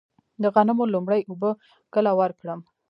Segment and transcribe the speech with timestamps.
[0.41, 1.49] د غنمو لومړۍ اوبه
[1.93, 2.59] کله ورکړم؟